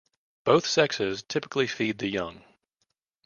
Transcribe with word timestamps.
Both 0.45 0.65
sexes 0.65 1.21
typically 1.21 1.67
feed 1.67 1.99
the 1.99 2.07
young. 2.07 2.43